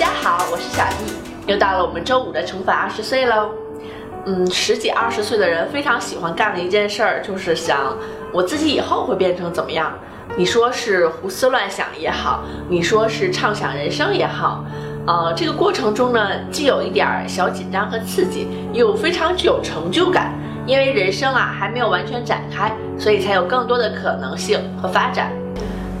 [0.00, 3.50] 大家好，我是小易，又到了我们周五的重返二十岁喽。
[4.24, 7.94] 嗯，十几二十岁的人非常喜欢干的一件事儿，就是想
[8.32, 9.92] 我自己以后会变成怎么样。
[10.38, 14.64] 你说是胡思乱想也好，你说是畅想人生也好，
[15.06, 20.32] 呃，这个过程中呢，既有一点小紧张和刺激，又非常具有成就感。
[20.64, 25.30] 因为人生啊还没有完全展开，所以才有更多的可能性和发展。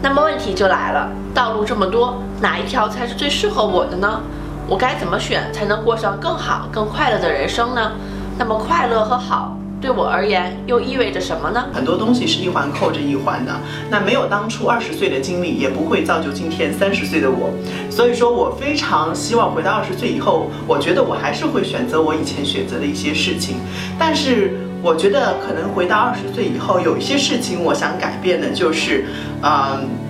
[0.00, 4.20] 那么问题就来了，道路这么多，哪一条才是最适合我的呢？
[4.68, 7.92] 我该怎么选才能过上更好、更快乐的人生呢？
[8.38, 11.66] 那么快乐和好对我而言又意味着什么呢？
[11.72, 13.52] 很多东西是一环扣着一环的。
[13.90, 17.50] 那没有当初二十岁的经历，也不会造就今天三十岁的我。
[17.90, 23.56] 所以说我非常希望回到二十岁以后，我觉得我还是会选择我以前选择的一些事情。
[23.98, 29.06] 但是我觉得可能回到二十岁以后，有一些事情我想改变的，就是，
[29.42, 30.07] 嗯。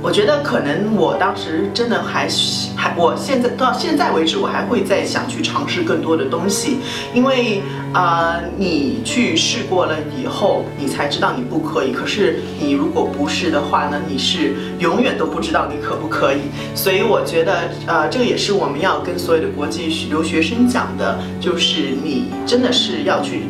[0.00, 2.28] 我觉得可能我当时真的还
[2.76, 6.78] 还，我现在到现在为止，我还会再想去尝试更多的东西，
[7.12, 7.60] 因为
[7.92, 11.90] 啊，你去试过了以后，你才知道你不可以。
[11.90, 16.42] 可是你如果不是的话呢，你是永远都不知道你可不可以。
[16.76, 23.42] 所以我觉得，呃，这个也是我们要跟所有的国际留学生讲的，就是你真的是要去。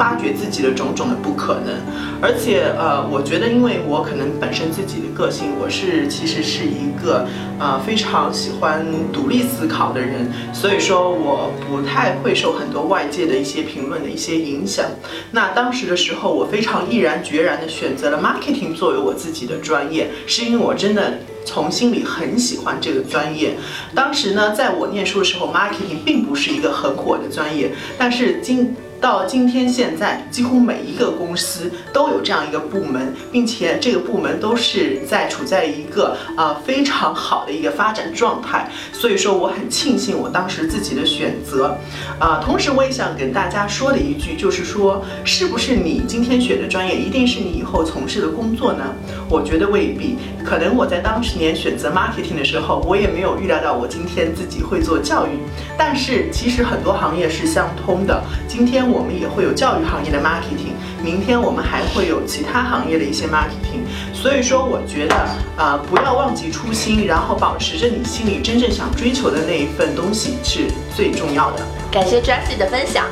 [0.00, 1.76] 发掘自己的种种的不可能，
[2.22, 14.86] 而且呃，我觉得因为我可能本身自己的个性，我是其实是一个呃非常喜欢独立思考的人，所以说我不太会受很多外界的一些评论的一些影响。
[15.32, 23.56] 那当时的时候，我非常毅然决然的选择了 marketing 作为我自己的专业，是因为我真的从心里很喜欢这个专业。
[23.94, 38.70] 当时呢，在我念书的时候，marketing 并不是一个很火的专业，但是今到今天现在，几乎每一个公司都有这样一个部门，并且这个部门都是在处在一个啊非常好的一个发展状态。
[38.92, 41.78] 所以说，我很庆幸我当时自己的选择。
[42.18, 48.84] 啊，同时我也想跟大家说的一句，就是说，是不是你今天选的专业一定是你以后从事的工作呢？
[49.30, 50.18] 我觉得未必。
[50.44, 55.38] 可能我在当时年选择 marketing 的时候，我也没有预料到我今天自己会做教育。
[55.78, 58.22] 但是其实很多行业是相通的。
[58.48, 58.80] 今天。
[58.90, 65.14] 我们也会有教育行业的 marketing，明天我们还会有其他行业的一些 marketing，所以说我觉得
[65.56, 70.66] 啊，不要忘记初心，然后保持着你心里真正想追求的那一份东西是
[70.96, 71.62] 最重要的。
[71.92, 73.06] 感谢 Jessie 的分享，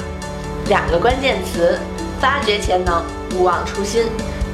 [0.68, 1.78] 两个关键词：
[2.20, 3.04] 发掘潜能，
[3.36, 4.04] 勿忘初心。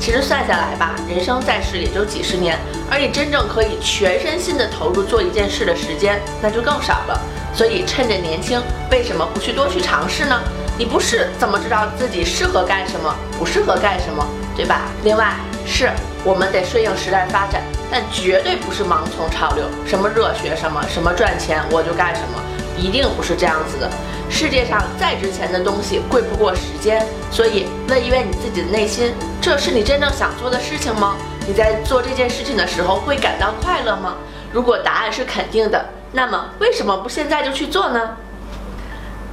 [0.05, 2.59] 其实算下来吧，人生在世也就几十年，
[2.91, 7.19] 而你真正可以全身心的投入做一件事的时间，那就更少了。
[7.55, 10.39] 所以趁着年轻，为什么不去多去尝试呢？
[10.77, 14.83] 你不试怎么知道自己适合干什么，不适合干什么，对吧？
[15.05, 15.33] 另外，
[15.65, 15.89] 是
[16.23, 22.39] 我们得顺应时代发展，但绝对不是盲从潮流，什么热学什么，什么赚钱我就干什么，
[22.77, 23.91] 一定不是这样子的。
[24.31, 31.17] 世界上再值钱的东西贵不过时间，所以问一问你自己的内心，这是你真正想做的事情吗？
[31.47, 34.17] 你在做这件事情的时候会感到快乐吗？
[34.53, 38.17] 如果答案是肯定的，那么为什么不现在就去做呢？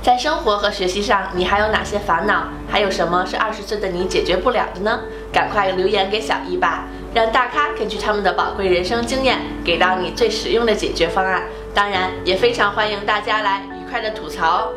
[0.03, 2.46] 在生活和学习上，你还有哪些烦恼？
[2.69, 5.01] 还有什么是二十岁的你解决不了的呢？
[5.31, 11.44] 赶快留言给小易吧，让大咖根据他们的宝贵人生经验，给到你最实用的解决方案。
[11.74, 14.70] 当然，也非常欢迎大家来愉快的吐槽。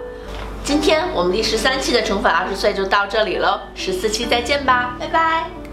[0.63, 5.64] 今天我们第十三期的宠粉二十岁就到这里喽，十四期再见吧，拜拜。